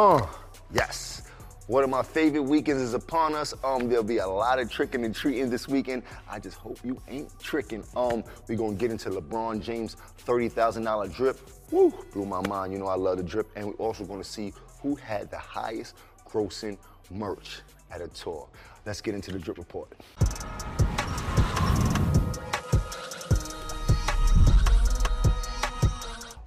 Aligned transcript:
Huh. 0.00 0.24
Yes. 0.72 1.22
One 1.66 1.82
of 1.82 1.90
my 1.90 2.04
favorite 2.04 2.42
weekends 2.42 2.80
is 2.80 2.94
upon 2.94 3.34
us. 3.34 3.52
Um, 3.64 3.88
there'll 3.88 4.04
be 4.04 4.18
a 4.18 4.26
lot 4.28 4.60
of 4.60 4.70
tricking 4.70 5.04
and 5.04 5.12
treating 5.12 5.50
this 5.50 5.66
weekend. 5.66 6.04
I 6.30 6.38
just 6.38 6.56
hope 6.56 6.78
you 6.84 7.02
ain't 7.08 7.36
tricking. 7.40 7.82
Um, 7.96 8.22
we're 8.46 8.54
gonna 8.54 8.76
get 8.76 8.92
into 8.92 9.10
LeBron 9.10 9.60
James 9.60 9.96
$30,000 10.24 11.12
drip. 11.12 11.40
Woo, 11.72 11.92
blew 12.12 12.26
my 12.26 12.46
mind. 12.46 12.72
You 12.72 12.78
know 12.78 12.86
I 12.86 12.94
love 12.94 13.16
the 13.16 13.24
drip. 13.24 13.50
And 13.56 13.66
we're 13.66 13.72
also 13.72 14.04
gonna 14.04 14.22
see 14.22 14.52
who 14.82 14.94
had 14.94 15.32
the 15.32 15.38
highest 15.38 15.96
grossing 16.24 16.78
merch 17.10 17.62
at 17.90 18.00
a 18.00 18.06
tour. 18.06 18.48
Let's 18.86 19.00
get 19.00 19.16
into 19.16 19.32
the 19.32 19.40
drip 19.40 19.58
report. 19.58 19.96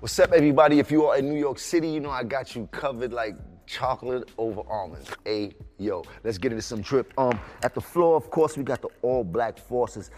What's 0.00 0.18
up, 0.18 0.32
everybody? 0.32 0.78
If 0.78 0.90
you 0.90 1.04
are 1.04 1.18
in 1.18 1.28
New 1.28 1.38
York 1.38 1.58
City, 1.58 1.86
you 1.86 2.00
know 2.00 2.08
I 2.08 2.24
got 2.24 2.56
you 2.56 2.66
covered 2.72 3.12
like 3.12 3.34
chocolate 3.70 4.28
over 4.36 4.62
almonds. 4.68 5.08
Hey, 5.24 5.52
yo, 5.78 6.02
let's 6.24 6.38
get 6.38 6.52
into 6.52 6.62
some 6.62 6.80
drip. 6.80 7.12
Um, 7.16 7.38
at 7.62 7.74
the 7.74 7.80
floor, 7.80 8.16
of 8.16 8.30
course, 8.30 8.56
we 8.56 8.64
got 8.64 8.82
the 8.82 8.88
all 9.02 9.22
black 9.22 9.58
forces. 9.58 10.10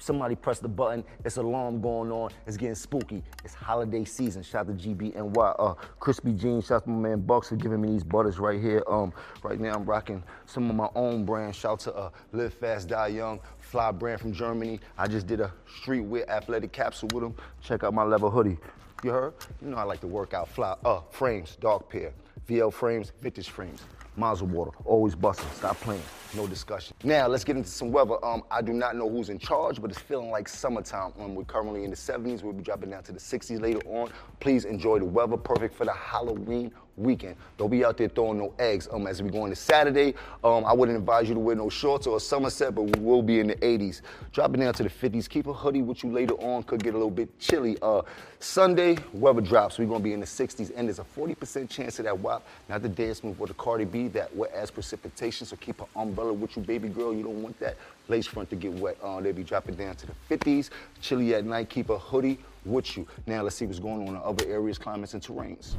Somebody 0.00 0.34
press 0.34 0.60
the 0.60 0.68
button. 0.68 1.04
It's 1.26 1.36
alarm 1.36 1.82
going 1.82 2.10
on. 2.10 2.30
It's 2.46 2.56
getting 2.56 2.74
spooky. 2.74 3.22
It's 3.44 3.52
holiday 3.52 4.04
season. 4.06 4.42
Shout 4.42 4.68
out 4.68 4.78
to 4.78 4.88
GBNY. 4.88 5.56
Uh, 5.58 5.74
Crispy 6.00 6.32
Jeans. 6.32 6.66
Shout 6.66 6.76
out 6.76 6.84
to 6.84 6.90
my 6.90 7.10
man 7.10 7.20
Bucks 7.20 7.50
for 7.50 7.56
giving 7.56 7.82
me 7.82 7.88
these 7.88 8.02
butters 8.02 8.38
right 8.38 8.58
here. 8.58 8.82
Um, 8.88 9.12
right 9.42 9.60
now 9.60 9.74
I'm 9.74 9.84
rocking 9.84 10.22
some 10.46 10.70
of 10.70 10.74
my 10.74 10.88
own 10.94 11.26
brand. 11.26 11.54
Shout 11.54 11.72
out 11.72 11.80
to 11.80 11.94
uh, 11.94 12.10
Live 12.32 12.54
Fast 12.54 12.88
Die 12.88 13.08
Young, 13.08 13.40
fly 13.58 13.92
brand 13.92 14.22
from 14.22 14.32
Germany. 14.32 14.80
I 14.96 15.06
just 15.06 15.26
did 15.26 15.40
a 15.40 15.52
streetwear 15.84 16.26
athletic 16.28 16.72
capsule 16.72 17.10
with 17.12 17.22
them. 17.22 17.34
Check 17.62 17.84
out 17.84 17.92
my 17.92 18.02
leather 18.02 18.30
hoodie. 18.30 18.56
You 19.04 19.10
heard? 19.10 19.34
You 19.62 19.68
know 19.68 19.76
I 19.76 19.82
like 19.82 20.00
to 20.00 20.06
work 20.06 20.32
out 20.32 20.48
fly. 20.48 20.76
Uh, 20.84 21.00
frames, 21.10 21.56
dark 21.60 21.90
pair. 21.90 22.12
VL 22.48 22.72
frames, 22.72 23.12
vintage 23.20 23.48
frames. 23.50 23.80
Mazel 24.16 24.48
water, 24.48 24.72
always 24.84 25.14
busting. 25.14 25.48
Stop 25.54 25.80
playing. 25.80 26.02
No 26.34 26.46
discussion. 26.46 26.96
Now 27.04 27.26
let's 27.26 27.44
get 27.44 27.56
into 27.56 27.68
some 27.68 27.92
weather. 27.92 28.22
Um, 28.24 28.42
I 28.50 28.60
do 28.60 28.72
not 28.72 28.96
know 28.96 29.08
who's 29.08 29.30
in 29.30 29.38
charge, 29.38 29.80
but 29.80 29.90
it's 29.90 30.00
feeling 30.00 30.30
like 30.30 30.48
summertime. 30.48 31.12
Um, 31.18 31.34
we're 31.34 31.44
currently 31.44 31.84
in 31.84 31.90
the 31.90 31.96
70s. 31.96 32.42
We'll 32.42 32.52
be 32.52 32.62
dropping 32.62 32.90
down 32.90 33.02
to 33.04 33.12
the 33.12 33.18
60s 33.20 33.60
later 33.60 33.80
on. 33.86 34.10
Please 34.40 34.64
enjoy 34.64 34.98
the 34.98 35.04
weather. 35.04 35.36
Perfect 35.36 35.74
for 35.74 35.84
the 35.84 35.92
Halloween 35.92 36.72
weekend. 37.00 37.36
Don't 37.56 37.70
be 37.70 37.84
out 37.84 37.96
there 37.96 38.08
throwing 38.08 38.38
no 38.38 38.54
eggs. 38.58 38.88
Um, 38.92 39.06
as 39.06 39.22
we 39.22 39.30
go 39.30 39.44
into 39.44 39.56
Saturday, 39.56 40.14
um, 40.44 40.64
I 40.64 40.72
wouldn't 40.72 40.96
advise 40.96 41.28
you 41.28 41.34
to 41.34 41.40
wear 41.40 41.56
no 41.56 41.68
shorts 41.68 42.06
or 42.06 42.16
a 42.16 42.20
summer 42.20 42.50
set, 42.50 42.74
but 42.74 42.82
we 42.82 43.00
will 43.00 43.22
be 43.22 43.40
in 43.40 43.48
the 43.48 43.56
80s. 43.56 44.02
Dropping 44.32 44.60
down 44.60 44.74
to 44.74 44.82
the 44.82 44.90
50s. 44.90 45.28
Keep 45.28 45.46
a 45.46 45.52
hoodie 45.52 45.82
with 45.82 46.04
you 46.04 46.12
later 46.12 46.34
on. 46.34 46.62
Could 46.62 46.82
get 46.82 46.94
a 46.94 46.96
little 46.96 47.10
bit 47.10 47.38
chilly. 47.38 47.76
Uh, 47.82 48.02
Sunday, 48.38 48.96
weather 49.12 49.40
drops. 49.40 49.78
We're 49.78 49.86
gonna 49.86 50.00
be 50.00 50.12
in 50.12 50.20
the 50.20 50.26
60s, 50.26 50.72
and 50.74 50.88
there's 50.88 50.98
a 50.98 51.04
40% 51.04 51.68
chance 51.68 51.98
of 51.98 52.06
that 52.06 52.18
WAP. 52.18 52.42
Not 52.68 52.82
the 52.82 52.88
dance 52.88 53.22
move 53.22 53.38
with 53.38 53.48
the 53.48 53.54
Cardi 53.54 53.84
B, 53.84 54.08
that 54.08 54.34
wet 54.34 54.52
ass 54.54 54.70
precipitation. 54.70 55.46
So 55.46 55.56
keep 55.56 55.80
an 55.80 55.86
umbrella 55.96 56.32
with 56.32 56.56
you, 56.56 56.62
baby 56.62 56.88
girl. 56.88 57.12
You 57.12 57.24
don't 57.24 57.42
want 57.42 57.58
that 57.60 57.76
lace 58.08 58.26
front 58.26 58.50
to 58.50 58.56
get 58.56 58.72
wet. 58.72 58.96
Uh, 59.02 59.20
they'll 59.20 59.32
be 59.32 59.44
dropping 59.44 59.76
down 59.76 59.94
to 59.96 60.06
the 60.06 60.14
50s. 60.28 60.70
Chilly 61.00 61.34
at 61.34 61.44
night. 61.44 61.68
Keep 61.68 61.90
a 61.90 61.98
hoodie 61.98 62.38
with 62.64 62.96
you. 62.96 63.06
Now 63.26 63.42
let's 63.42 63.56
see 63.56 63.66
what's 63.66 63.78
going 63.78 64.08
on 64.08 64.14
in 64.14 64.20
other 64.22 64.44
areas, 64.48 64.78
climates, 64.78 65.14
and 65.14 65.22
terrains. 65.22 65.74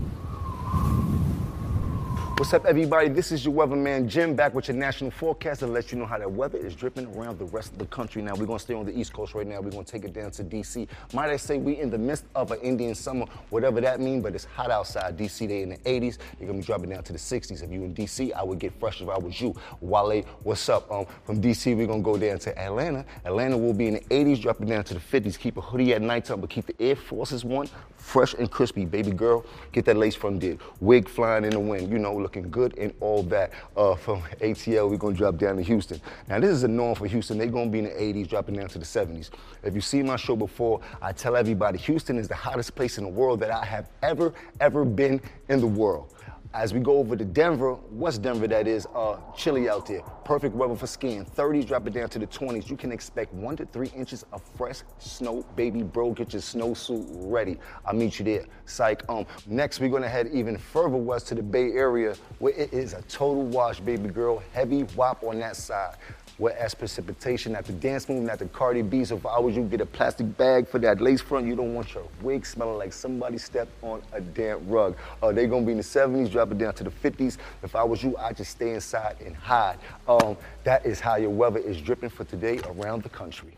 What's 2.41 2.55
up, 2.55 2.65
everybody? 2.65 3.07
This 3.07 3.31
is 3.31 3.45
your 3.45 3.53
weatherman 3.53 4.07
Jim 4.07 4.33
back 4.33 4.55
with 4.55 4.67
your 4.67 4.75
national 4.75 5.11
forecast 5.11 5.59
to 5.59 5.67
let 5.67 5.91
you 5.91 5.99
know 5.99 6.07
how 6.07 6.17
that 6.17 6.31
weather 6.31 6.57
is 6.57 6.73
dripping 6.73 7.05
around 7.15 7.37
the 7.37 7.45
rest 7.45 7.71
of 7.71 7.77
the 7.77 7.85
country. 7.85 8.23
Now 8.23 8.33
we're 8.33 8.47
gonna 8.47 8.57
stay 8.57 8.73
on 8.73 8.83
the 8.83 8.99
East 8.99 9.13
Coast 9.13 9.35
right 9.35 9.45
now. 9.45 9.61
We're 9.61 9.69
gonna 9.69 9.83
take 9.83 10.05
it 10.05 10.11
down 10.11 10.31
to 10.31 10.43
DC. 10.43 10.87
Might 11.13 11.29
I 11.29 11.37
say 11.37 11.59
we 11.59 11.79
in 11.79 11.91
the 11.91 11.99
midst 11.99 12.25
of 12.33 12.49
an 12.49 12.59
Indian 12.61 12.95
summer, 12.95 13.27
whatever 13.51 13.79
that 13.81 13.99
means, 13.99 14.23
but 14.23 14.33
it's 14.33 14.45
hot 14.45 14.71
outside. 14.71 15.17
DC 15.17 15.47
they 15.47 15.61
in 15.61 15.69
the 15.69 15.77
80s. 15.77 16.17
You're 16.39 16.47
gonna 16.47 16.61
be 16.61 16.65
dropping 16.65 16.89
down 16.89 17.03
to 17.03 17.13
the 17.13 17.19
60s. 17.19 17.61
If 17.61 17.71
you 17.71 17.83
in 17.83 17.93
DC, 17.93 18.33
I 18.33 18.41
would 18.41 18.57
get 18.57 18.73
fresh 18.79 19.01
if 19.01 19.09
I 19.09 19.19
was 19.19 19.39
you. 19.39 19.55
Wale, 19.79 20.23
what's 20.41 20.67
up? 20.67 20.91
Um, 20.91 21.05
from 21.23 21.39
DC, 21.41 21.77
we're 21.77 21.85
gonna 21.85 22.01
go 22.01 22.17
down 22.17 22.39
to 22.39 22.57
Atlanta. 22.57 23.05
Atlanta 23.23 23.55
will 23.55 23.75
be 23.75 23.85
in 23.85 23.93
the 23.93 24.03
80s, 24.09 24.41
dropping 24.41 24.65
down 24.65 24.83
to 24.85 24.95
the 24.95 24.99
50s. 24.99 25.37
Keep 25.37 25.57
a 25.57 25.61
hoodie 25.61 25.93
at 25.93 26.01
nighttime, 26.01 26.41
but 26.41 26.49
keep 26.49 26.65
the 26.65 26.75
Air 26.79 26.95
Forces 26.95 27.45
one 27.45 27.69
fresh 28.01 28.33
and 28.33 28.49
crispy, 28.49 28.83
baby 28.83 29.11
girl. 29.11 29.45
Get 29.71 29.85
that 29.85 29.95
lace 29.95 30.15
front 30.15 30.39
did. 30.39 30.59
Wig 30.79 31.07
flying 31.07 31.45
in 31.45 31.51
the 31.51 31.59
wind, 31.59 31.89
you 31.91 31.99
know, 31.99 32.13
looking 32.31 32.49
good 32.49 32.77
and 32.77 32.93
all 33.01 33.23
that. 33.23 33.51
Uh, 33.75 33.93
from 33.95 34.21
ATL, 34.39 34.89
we're 34.89 34.97
gonna 34.97 35.15
drop 35.15 35.37
down 35.37 35.57
to 35.57 35.61
Houston. 35.61 35.99
Now, 36.29 36.39
this 36.39 36.51
is 36.51 36.63
a 36.63 36.67
norm 36.67 36.95
for 36.95 37.05
Houston. 37.05 37.37
They're 37.37 37.47
gonna 37.47 37.69
be 37.69 37.79
in 37.79 37.85
the 37.85 38.01
80s, 38.01 38.29
dropping 38.29 38.55
down 38.55 38.69
to 38.69 38.79
the 38.79 38.85
70s. 38.85 39.31
If 39.63 39.75
you've 39.75 39.83
seen 39.83 40.07
my 40.07 40.15
show 40.15 40.37
before, 40.37 40.79
I 41.01 41.11
tell 41.11 41.35
everybody 41.35 41.77
Houston 41.79 42.17
is 42.17 42.29
the 42.29 42.35
hottest 42.35 42.73
place 42.73 42.97
in 42.97 43.03
the 43.03 43.09
world 43.09 43.41
that 43.41 43.51
I 43.51 43.65
have 43.65 43.89
ever, 44.01 44.33
ever 44.61 44.85
been 44.85 45.19
in 45.49 45.59
the 45.59 45.67
world. 45.67 46.13
As 46.53 46.73
we 46.73 46.81
go 46.81 46.97
over 46.97 47.15
to 47.15 47.23
Denver, 47.23 47.75
West 47.91 48.21
Denver, 48.21 48.45
that 48.45 48.67
is, 48.67 48.85
uh, 48.93 49.15
chilly 49.37 49.69
out 49.69 49.85
there. 49.85 50.01
Perfect 50.25 50.53
weather 50.53 50.75
for 50.75 50.85
skiing. 50.85 51.23
30s, 51.23 51.65
drop 51.65 51.87
it 51.87 51.93
down 51.93 52.09
to 52.09 52.19
the 52.19 52.27
20s. 52.27 52.69
You 52.69 52.75
can 52.75 52.91
expect 52.91 53.33
one 53.33 53.55
to 53.55 53.65
three 53.67 53.89
inches 53.95 54.25
of 54.33 54.41
fresh 54.57 54.81
snow, 54.99 55.45
baby 55.55 55.81
bro. 55.81 56.11
Get 56.11 56.33
your 56.33 56.41
snowsuit 56.41 57.05
ready. 57.09 57.57
I'll 57.85 57.93
meet 57.93 58.19
you 58.19 58.25
there. 58.25 58.43
Psych. 58.65 59.01
Um, 59.07 59.25
next, 59.47 59.79
we're 59.79 59.87
gonna 59.87 60.09
head 60.09 60.29
even 60.33 60.57
further 60.57 60.97
west 60.97 61.29
to 61.29 61.35
the 61.35 61.41
Bay 61.41 61.71
Area, 61.71 62.15
where 62.39 62.53
it 62.53 62.73
is 62.73 62.91
a 62.91 63.01
total 63.03 63.43
wash, 63.43 63.79
baby 63.79 64.09
girl. 64.09 64.43
Heavy 64.51 64.83
WAP 64.97 65.23
on 65.23 65.39
that 65.39 65.55
side 65.55 65.95
wet 66.37 66.57
ass 66.57 66.73
precipitation 66.73 67.55
at 67.55 67.65
the 67.65 67.73
dance 67.73 68.09
at 68.09 68.39
the 68.39 68.45
Cardi 68.45 68.81
B. 68.81 69.05
So 69.05 69.17
if 69.17 69.25
I 69.25 69.39
was 69.39 69.55
you, 69.55 69.63
get 69.63 69.81
a 69.81 69.85
plastic 69.85 70.37
bag 70.37 70.67
for 70.67 70.79
that 70.79 71.01
lace 71.01 71.21
front. 71.21 71.47
You 71.47 71.55
don't 71.55 71.73
want 71.73 71.93
your 71.93 72.07
wig 72.21 72.45
smelling 72.45 72.77
like 72.77 72.93
somebody 72.93 73.37
stepped 73.37 73.71
on 73.83 74.01
a 74.13 74.21
damn 74.21 74.67
rug. 74.67 74.97
Uh, 75.21 75.31
they 75.31 75.47
gonna 75.47 75.65
be 75.65 75.71
in 75.71 75.77
the 75.77 75.83
70s, 75.83 76.31
drop 76.31 76.51
it 76.51 76.57
down 76.57 76.73
to 76.75 76.83
the 76.83 76.89
50s. 76.89 77.37
If 77.63 77.75
I 77.75 77.83
was 77.83 78.03
you, 78.03 78.15
I'd 78.17 78.37
just 78.37 78.51
stay 78.51 78.73
inside 78.73 79.17
and 79.25 79.35
hide. 79.35 79.77
Um, 80.07 80.37
that 80.63 80.85
is 80.85 80.99
how 80.99 81.15
your 81.15 81.29
weather 81.29 81.59
is 81.59 81.81
dripping 81.81 82.09
for 82.09 82.23
today 82.23 82.59
around 82.65 83.03
the 83.03 83.09
country. 83.09 83.53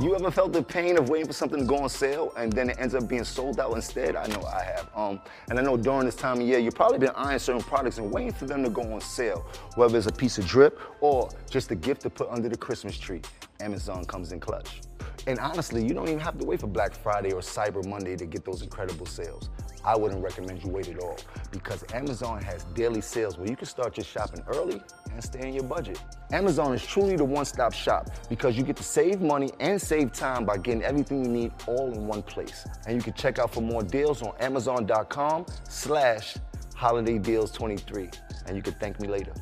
You 0.00 0.14
ever 0.14 0.30
felt 0.30 0.52
the 0.52 0.62
pain 0.62 0.96
of 0.96 1.08
waiting 1.08 1.26
for 1.26 1.32
something 1.32 1.58
to 1.58 1.64
go 1.64 1.78
on 1.78 1.88
sale 1.88 2.32
and 2.36 2.52
then 2.52 2.70
it 2.70 2.76
ends 2.78 2.94
up 2.94 3.08
being 3.08 3.24
sold 3.24 3.58
out 3.58 3.74
instead? 3.74 4.14
I 4.14 4.28
know 4.28 4.40
I 4.44 4.62
have. 4.62 4.88
Um, 4.94 5.20
and 5.50 5.58
I 5.58 5.62
know 5.62 5.76
during 5.76 6.04
this 6.04 6.14
time 6.14 6.40
of 6.40 6.46
year, 6.46 6.60
you've 6.60 6.76
probably 6.76 6.98
been 6.98 7.10
eyeing 7.16 7.40
certain 7.40 7.62
products 7.62 7.98
and 7.98 8.08
waiting 8.12 8.32
for 8.32 8.44
them 8.44 8.62
to 8.62 8.70
go 8.70 8.82
on 8.82 9.00
sale, 9.00 9.44
whether 9.74 9.98
it's 9.98 10.06
a 10.06 10.12
piece 10.12 10.38
of 10.38 10.46
drip 10.46 10.78
or 11.00 11.28
just 11.50 11.72
a 11.72 11.74
gift 11.74 12.02
to 12.02 12.10
put 12.10 12.28
under 12.30 12.48
the 12.48 12.56
Christmas 12.56 12.96
tree. 12.96 13.22
Amazon 13.58 14.04
comes 14.04 14.30
in 14.30 14.38
clutch. 14.38 14.82
And 15.26 15.36
honestly, 15.40 15.84
you 15.84 15.94
don't 15.94 16.06
even 16.06 16.20
have 16.20 16.38
to 16.38 16.46
wait 16.46 16.60
for 16.60 16.68
Black 16.68 16.94
Friday 16.94 17.32
or 17.32 17.40
Cyber 17.40 17.84
Monday 17.84 18.14
to 18.14 18.24
get 18.24 18.44
those 18.44 18.62
incredible 18.62 19.06
sales. 19.06 19.50
I 19.84 19.96
wouldn't 19.96 20.22
recommend 20.22 20.62
you 20.62 20.70
wait 20.70 20.86
at 20.86 21.00
all 21.00 21.18
because 21.50 21.84
Amazon 21.92 22.40
has 22.42 22.62
daily 22.74 23.00
sales 23.00 23.36
where 23.36 23.48
you 23.48 23.56
can 23.56 23.66
start 23.66 23.96
your 23.96 24.04
shopping 24.04 24.44
early 24.46 24.80
and 25.10 25.24
stay 25.24 25.48
in 25.48 25.54
your 25.54 25.64
budget. 25.64 26.00
Amazon 26.30 26.74
is 26.74 26.86
truly 26.86 27.16
the 27.16 27.24
one-stop 27.24 27.72
shop 27.72 28.10
because 28.28 28.54
you 28.54 28.62
get 28.62 28.76
to 28.76 28.82
save 28.82 29.22
money 29.22 29.50
and 29.60 29.80
save 29.80 30.12
time 30.12 30.44
by 30.44 30.58
getting 30.58 30.82
everything 30.82 31.24
you 31.24 31.30
need 31.30 31.52
all 31.66 31.90
in 31.90 32.06
one 32.06 32.22
place. 32.22 32.66
And 32.86 32.96
you 32.96 33.02
can 33.02 33.14
check 33.14 33.38
out 33.38 33.52
for 33.52 33.62
more 33.62 33.82
deals 33.82 34.20
on 34.20 34.34
amazon.com 34.38 35.46
slash 35.68 36.36
holiday 36.74 37.18
deals 37.18 37.50
23 37.52 38.10
and 38.46 38.56
you 38.56 38.62
can 38.62 38.74
thank 38.74 39.00
me 39.00 39.08
later. 39.08 39.32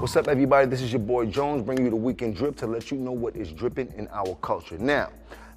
What's 0.00 0.16
up, 0.16 0.26
everybody? 0.26 0.66
This 0.66 0.80
is 0.80 0.90
your 0.90 1.00
boy 1.00 1.26
Jones, 1.26 1.62
bringing 1.62 1.84
you 1.84 1.90
the 1.90 1.96
weekend 1.96 2.34
drip 2.34 2.56
to 2.56 2.66
let 2.66 2.90
you 2.90 2.96
know 2.96 3.12
what 3.12 3.36
is 3.36 3.52
dripping 3.52 3.92
in 3.96 4.08
our 4.08 4.34
culture. 4.36 4.76
Now, 4.78 5.10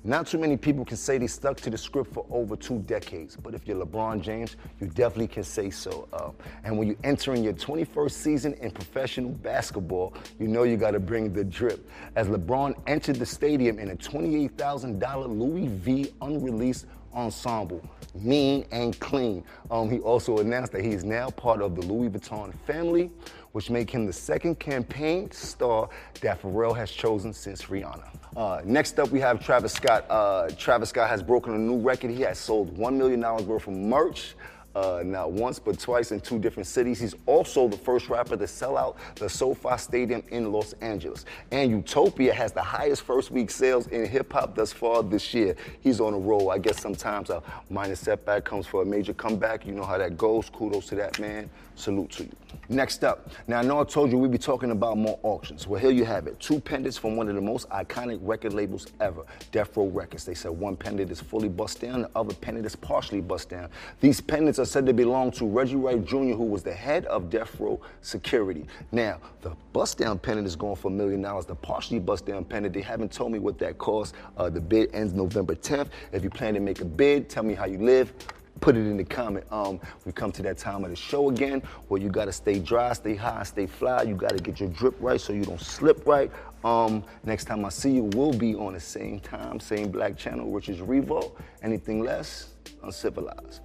not 0.06 0.28
too 0.28 0.38
many 0.38 0.56
people 0.56 0.86
can 0.86 0.98
say 0.98 1.18
they 1.18 1.26
stuck 1.26 1.58
to 1.58 1.72
the 1.72 1.78
script 1.78 2.14
for 2.14 2.28
over 2.30 2.56
two 2.56 2.78
decades, 2.80 3.36
but 3.36 3.56
if 3.56 3.68
you're 3.68 3.84
LeBron 3.84 4.22
James, 4.22 4.56
you 4.80 4.86
definitely 4.86 5.28
can 5.28 5.44
say 5.44 5.72
so. 5.72 6.08
Uh, 6.14 6.30
and 6.64 6.78
when 6.78 6.88
you 6.88 6.96
enter 7.04 7.34
in 7.34 7.44
your 7.44 7.54
21st 7.54 8.12
season 8.12 8.54
in 8.62 8.70
professional 8.70 9.32
basketball, 9.32 10.14
you 10.40 10.48
know 10.48 10.62
you 10.62 10.78
got 10.78 10.92
to 10.92 11.00
bring 11.00 11.34
the 11.34 11.44
drip. 11.44 11.90
As 12.16 12.28
LeBron 12.28 12.76
entered 12.86 13.16
the 13.16 13.26
stadium 13.26 13.80
in 13.80 13.90
a 13.90 13.96
$28,000 13.96 15.40
Louis 15.40 15.68
V 15.68 16.14
unreleased 16.22 16.86
ensemble, 17.16 17.82
mean 18.14 18.66
and 18.72 19.00
clean. 19.00 19.44
Um, 19.72 19.90
he 19.90 20.00
also 20.00 20.38
announced 20.38 20.72
that 20.74 20.84
he 20.84 20.92
is 20.92 21.04
now 21.04 21.30
part 21.30 21.62
of 21.62 21.76
the 21.76 21.82
Louis 21.82 22.10
Vuitton 22.10 22.54
family, 22.66 23.12
which 23.54 23.70
make 23.70 23.90
him 23.90 24.06
the 24.06 24.14
second 24.14 24.60
campaign 24.60 25.32
star 25.32 25.90
that 26.22 26.42
Pharrell 26.42 26.76
has 26.76 26.92
chosen 26.92 27.34
since 27.34 27.64
Rihanna. 27.64 28.08
Uh, 28.36 28.62
next 28.66 29.00
up, 29.00 29.10
we 29.12 29.20
have 29.22 29.44
Travis 29.44 29.74
Scott. 29.74 30.06
Uh, 30.10 30.50
Travis 30.58 30.90
Scott 30.90 31.10
has 31.10 31.24
broken 31.24 31.54
a 31.54 31.58
new 31.58 31.78
record. 31.78 32.12
He 32.12 32.22
has 32.22 32.38
sold 32.38 32.76
$1 32.78 32.94
million 32.96 33.22
worth 33.22 33.68
of 33.68 33.74
merch. 33.74 34.36
Uh, 34.76 35.02
not 35.06 35.32
once, 35.32 35.58
but 35.58 35.80
twice 35.80 36.12
in 36.12 36.20
two 36.20 36.38
different 36.38 36.68
cities. 36.68 37.00
He's 37.00 37.16
also 37.26 37.70
the 37.70 37.78
first 37.78 38.10
rapper 38.10 38.36
to 38.36 38.46
sell 38.46 38.78
out 38.78 38.98
the 39.16 39.30
SoFi 39.30 39.78
Stadium 39.78 40.22
in 40.30 40.52
Los 40.52 40.74
Angeles. 40.82 41.24
And 41.52 41.72
Utopia 41.72 42.34
has 42.34 42.52
the 42.52 42.62
highest 42.62 43.04
first 43.04 43.32
week 43.32 43.50
sales 43.50 43.88
in 43.88 44.06
hip 44.06 44.34
hop 44.34 44.54
thus 44.54 44.74
far 44.74 45.02
this 45.02 45.34
year. 45.34 45.56
He's 45.80 46.02
on 46.02 46.14
a 46.14 46.18
roll. 46.18 46.52
I 46.52 46.58
guess 46.58 46.82
sometimes 46.82 47.30
a 47.30 47.42
minor 47.70 47.96
setback 47.96 48.44
comes 48.44 48.68
for 48.68 48.82
a 48.82 48.86
major 48.86 49.14
comeback. 49.14 49.66
You 49.66 49.72
know 49.72 49.86
how 49.86 49.98
that 49.98 50.18
goes. 50.18 50.50
Kudos 50.50 50.88
to 50.88 50.96
that 50.96 51.20
man. 51.20 51.50
Salute 51.76 52.10
to 52.12 52.24
you. 52.24 52.32
Next 52.70 53.04
up, 53.04 53.30
now 53.48 53.60
I 53.60 53.62
know 53.62 53.82
I 53.82 53.84
told 53.84 54.12
you 54.12 54.18
we'd 54.18 54.32
be 54.32 54.38
talking 54.38 54.72
about 54.72 54.98
more 54.98 55.20
auctions. 55.24 55.68
Well, 55.68 55.80
here 55.80 55.92
you 55.92 56.06
have 56.06 56.26
it. 56.26 56.40
Two 56.40 56.60
pendants 56.60 56.98
from 56.98 57.16
one 57.18 57.28
of 57.28 57.36
the 57.36 57.42
most 57.42 57.70
iconic 57.70 58.18
record 58.22 58.54
labels 58.54 58.88
ever, 59.02 59.24
Death 59.52 59.76
Row 59.76 59.88
Records. 59.88 60.24
They 60.24 60.34
said 60.34 60.52
one 60.52 60.78
pendant 60.78 61.12
is 61.12 61.20
fully 61.20 61.50
bust 61.50 61.82
down, 61.82 62.04
the 62.04 62.10
other 62.16 62.34
pendant 62.34 62.66
is 62.66 62.76
partially 62.76 63.22
bust 63.22 63.50
down. 63.50 63.70
These 64.00 64.22
pendants 64.22 64.58
are 64.58 64.65
said 64.66 64.86
to 64.86 64.94
belong 64.94 65.32
to 65.32 65.46
Reggie 65.46 65.76
Wright 65.76 66.04
Jr., 66.04 66.34
who 66.34 66.44
was 66.44 66.64
the 66.64 66.74
head 66.74 67.06
of 67.06 67.30
Death 67.30 67.60
Row 67.60 67.80
Security. 68.02 68.66
Now, 68.92 69.20
the 69.42 69.52
bust 69.74 69.98
down 69.98 70.20
pendant 70.20 70.48
is 70.48 70.56
going 70.56 70.76
for 70.76 70.90
a 70.90 70.92
million 70.92 71.22
dollars. 71.22 71.46
The 71.46 71.56
partially 71.56 72.00
bust 72.00 72.26
down 72.26 72.46
pendant, 72.46 72.74
they 72.74 72.82
haven't 72.82 73.12
told 73.12 73.32
me 73.32 73.40
what 73.40 73.58
that 73.60 73.78
costs. 73.78 74.16
Uh, 74.38 74.50
the 74.50 74.62
bid 74.62 74.94
ends 74.94 75.14
November 75.14 75.56
10th. 75.56 75.90
If 76.12 76.24
you 76.24 76.30
plan 76.30 76.54
to 76.56 76.60
make 76.60 76.82
a 76.82 76.86
bid, 76.86 77.30
tell 77.30 77.44
me 77.44 77.54
how 77.54 77.66
you 77.66 77.80
live 77.80 78.14
put 78.62 78.76
it 78.76 78.80
in 78.80 78.98
the 78.98 79.04
comment. 79.04 79.46
Um, 79.52 79.80
we 80.06 80.12
come 80.12 80.32
to 80.34 80.42
that 80.44 80.58
time 80.58 80.84
of 80.84 80.90
the 80.90 80.96
show 80.96 81.30
again 81.30 81.62
where 81.88 82.02
you 82.02 82.10
gotta 82.10 82.32
stay 82.32 82.60
dry, 82.60 82.94
stay 82.94 83.16
high, 83.16 83.44
stay 83.44 83.68
fly. 83.68 84.04
You 84.04 84.16
gotta 84.16 84.38
get 84.38 84.60
your 84.60 84.70
drip 84.70 84.96
right 85.00 85.20
so 85.20 85.34
you 85.34 85.44
don't 85.44 85.60
slip 85.60 86.06
right. 86.08 86.32
Um, 86.64 87.04
next 87.24 87.46
time 87.46 87.64
I 87.66 87.70
see 87.70 87.92
you, 87.92 88.04
we'll 88.16 88.34
be 88.34 88.56
on 88.56 88.74
the 88.74 88.80
same 88.80 89.20
time, 89.20 89.60
same 89.60 89.92
black 89.92 90.18
channel, 90.18 90.50
which 90.50 90.70
is 90.70 90.82
Revolt. 90.82 91.40
Anything 91.62 92.04
less, 92.04 92.50
uncivilized. 92.84 93.62